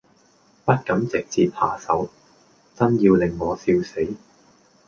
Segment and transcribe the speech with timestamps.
[0.65, 2.09] 不敢直捷下手，
[2.75, 4.03] 眞要令我笑死。